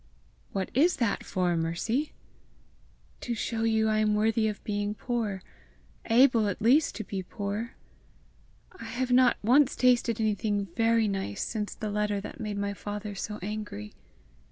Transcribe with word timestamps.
"What 0.51 0.71
IS 0.73 0.95
that 0.95 1.23
for, 1.23 1.55
Mercy?" 1.55 2.11
"To 3.19 3.35
show 3.35 3.61
you 3.61 3.87
I 3.87 3.99
am 3.99 4.15
worthy 4.15 4.47
of 4.47 4.63
being 4.63 4.95
poor 4.95 5.43
able 6.07 6.47
at 6.47 6.59
least 6.59 6.95
to 6.95 7.03
be 7.03 7.21
poor. 7.21 7.75
I 8.71 8.85
have 8.85 9.11
not 9.11 9.37
once 9.43 9.75
tasted 9.75 10.19
anything 10.19 10.65
VERY 10.75 11.07
nice 11.07 11.43
since 11.43 11.75
the 11.75 11.91
letter 11.91 12.19
that 12.19 12.39
made 12.39 12.57
my 12.57 12.73
father 12.73 13.13
so 13.13 13.37
angry." 13.43 13.93